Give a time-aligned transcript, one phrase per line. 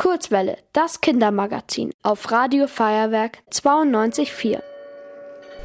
[0.00, 4.60] Kurzwelle, das Kindermagazin auf Radio Feuerwerk 92.4.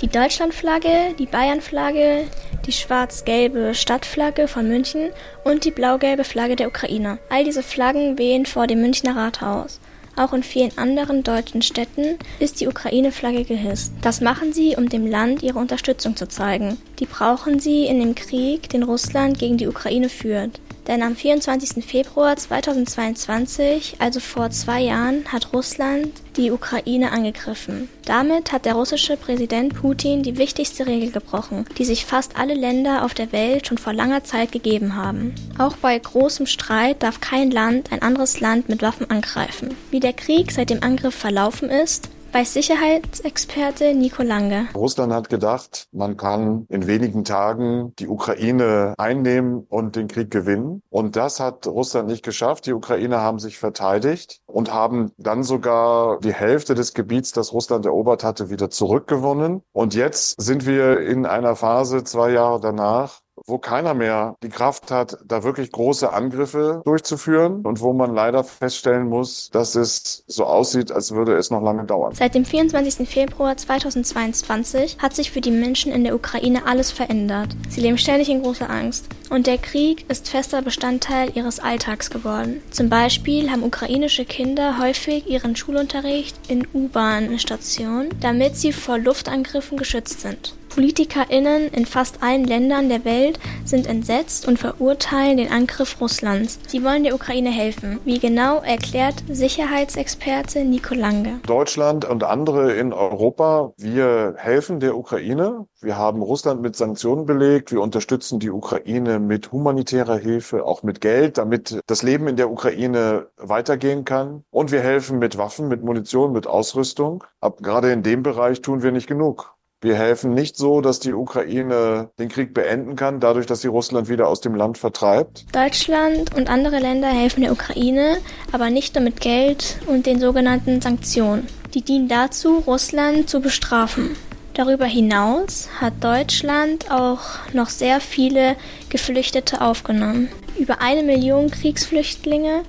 [0.02, 2.26] Die Deutschlandflagge, die Bayernflagge,
[2.66, 5.12] die schwarz-gelbe Stadtflagge von München
[5.46, 7.18] und die blau-gelbe Flagge der Ukraine.
[7.30, 9.80] All diese Flaggen wehen vor dem Münchner Rathaus.
[10.18, 13.94] Auch in vielen anderen deutschen Städten ist die Ukraine-Flagge gehisst.
[14.02, 16.78] Das machen sie, um dem Land ihre Unterstützung zu zeigen.
[17.00, 20.60] Die brauchen sie in dem Krieg, den Russland gegen die Ukraine führt.
[20.88, 21.84] Denn am 24.
[21.84, 27.90] Februar 2022, also vor zwei Jahren, hat Russland die Ukraine angegriffen.
[28.06, 33.04] Damit hat der russische Präsident Putin die wichtigste Regel gebrochen, die sich fast alle Länder
[33.04, 35.34] auf der Welt schon vor langer Zeit gegeben haben.
[35.58, 39.76] Auch bei großem Streit darf kein Land ein anderes Land mit Waffen angreifen.
[39.90, 44.68] Wie der Krieg seit dem Angriff verlaufen ist, weiß Sicherheitsexperte Nico Lange.
[44.76, 50.82] Russland hat gedacht, man kann in wenigen Tagen die Ukraine einnehmen und den Krieg gewinnen.
[50.90, 52.66] Und das hat Russland nicht geschafft.
[52.66, 57.86] Die Ukrainer haben sich verteidigt und haben dann sogar die Hälfte des Gebiets, das Russland
[57.86, 59.62] erobert hatte, wieder zurückgewonnen.
[59.72, 64.92] Und jetzt sind wir in einer Phase zwei Jahre danach, wo keiner mehr die Kraft
[64.92, 70.46] hat, da wirklich große Angriffe durchzuführen und wo man leider feststellen muss, dass es so
[70.46, 72.14] aussieht, als würde es noch lange dauern.
[72.16, 73.08] Seit dem 24.
[73.08, 77.56] Februar 2022 hat sich für die Menschen in der Ukraine alles verändert.
[77.70, 79.08] Sie leben ständig in großer Angst.
[79.30, 82.62] Und der Krieg ist fester Bestandteil ihres Alltags geworden.
[82.72, 90.22] Zum Beispiel haben ukrainische Kinder häufig ihren Schulunterricht in U-Bahn-Stationen, damit sie vor Luftangriffen geschützt
[90.22, 90.56] sind.
[90.76, 96.60] PolitikerInnen in fast allen Ländern der Welt sind entsetzt und verurteilen den Angriff Russlands.
[96.68, 98.02] Sie wollen der Ukraine helfen.
[98.04, 101.40] Wie genau erklärt Sicherheitsexperte Nico Lange.
[101.48, 105.66] Deutschland und andere in Europa, wir helfen der Ukraine.
[105.80, 107.72] Wir haben Russland mit Sanktionen belegt.
[107.72, 112.52] Wir unterstützen die Ukraine mit humanitärer Hilfe, auch mit Geld, damit das Leben in der
[112.52, 114.44] Ukraine weitergehen kann.
[114.52, 117.24] Und wir helfen mit Waffen, mit Munition, mit Ausrüstung.
[117.40, 119.55] Aber gerade in dem Bereich tun wir nicht genug.
[119.86, 124.10] Wir helfen nicht so, dass die Ukraine den Krieg beenden kann, dadurch, dass sie Russland
[124.10, 125.46] wieder aus dem Land vertreibt.
[125.54, 128.18] Deutschland und andere Länder helfen der Ukraine,
[128.52, 131.46] aber nicht nur mit Geld und den sogenannten Sanktionen.
[131.76, 134.16] Die dienen dazu, Russland zu bestrafen.
[134.56, 137.22] Darüber hinaus hat Deutschland auch
[137.54, 138.56] noch sehr viele
[138.90, 140.30] Geflüchtete aufgenommen.
[140.58, 142.64] Über eine Million Kriegsflüchtlinge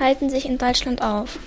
[0.00, 1.38] halten sich in Deutschland auf.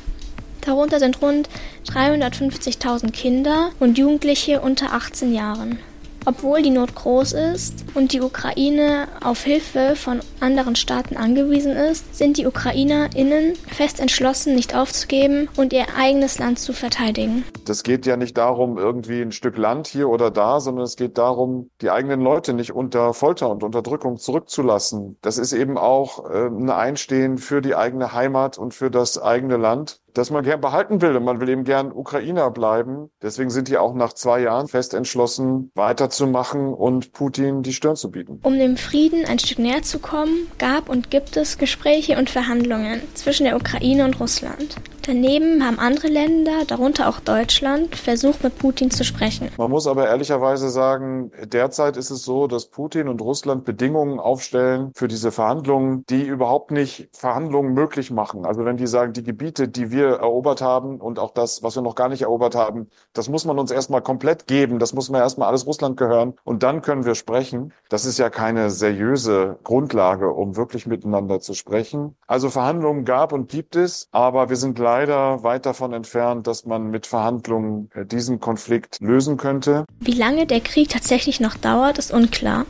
[0.66, 1.50] Darunter sind rund
[1.88, 5.80] 350.000 Kinder und Jugendliche unter 18 Jahren.
[6.28, 12.16] Obwohl die Not groß ist und die Ukraine auf Hilfe von anderen Staaten angewiesen ist,
[12.16, 17.44] sind die UkrainerInnen fest entschlossen, nicht aufzugeben und ihr eigenes Land zu verteidigen.
[17.66, 21.20] Das geht ja nicht darum, irgendwie ein Stück Land hier oder da, sondern es geht
[21.20, 25.18] darum, die eigenen Leute nicht unter Folter und Unterdrückung zurückzulassen.
[25.22, 29.58] Das ist eben auch äh, ein Einstehen für die eigene Heimat und für das eigene
[29.58, 31.16] Land das man gern behalten will.
[31.16, 33.10] Und man will eben gern Ukrainer bleiben.
[33.22, 38.10] Deswegen sind die auch nach zwei Jahren fest entschlossen, weiterzumachen und Putin die Stirn zu
[38.10, 38.40] bieten.
[38.44, 43.02] Um dem Frieden ein Stück näher zu kommen, gab und gibt es Gespräche und Verhandlungen
[43.14, 44.78] zwischen der Ukraine und Russland.
[45.08, 49.52] Daneben haben andere Länder, darunter auch Deutschland, versucht, mit Putin zu sprechen.
[49.56, 54.92] Man muss aber ehrlicherweise sagen, derzeit ist es so, dass Putin und Russland Bedingungen aufstellen
[54.96, 58.48] für diese Verhandlungen, die überhaupt nicht Verhandlungen möglich machen.
[58.48, 61.84] Also wenn die sagen, die Gebiete, die wir erobert haben und auch das, was wir
[61.84, 64.80] noch gar nicht erobert haben, das muss man uns erstmal komplett geben.
[64.80, 67.74] Das muss man erstmal alles Russland gehören und dann können wir sprechen.
[67.90, 72.16] Das ist ja keine seriöse Grundlage, um wirklich miteinander zu sprechen.
[72.26, 76.66] Also Verhandlungen gab und gibt es, aber wir sind leider leider weit davon entfernt, dass
[76.66, 79.84] man mit Verhandlungen äh, diesen Konflikt lösen könnte.
[80.00, 82.66] Wie lange der Krieg tatsächlich noch dauert, ist unklar.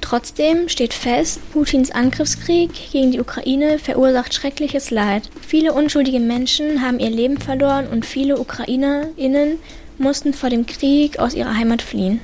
[0.00, 5.28] Trotzdem steht fest, Putins Angriffskrieg gegen die Ukraine verursacht schreckliches Leid.
[5.46, 9.58] Viele unschuldige Menschen haben ihr Leben verloren und viele Ukrainerinnen
[9.98, 12.20] mussten vor dem Krieg aus ihrer Heimat fliehen.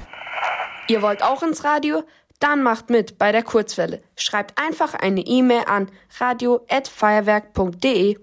[0.89, 2.05] Ihr wollt auch ins Radio?
[2.41, 4.03] Dann macht mit bei der Kurzwelle.
[4.17, 5.89] Schreibt einfach eine E-Mail an
[6.19, 8.17] radio@feuerwerk.de.